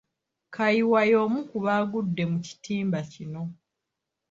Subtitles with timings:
[0.55, 3.41] Kayiwa y’omu ku baagudde mu kitimba kino.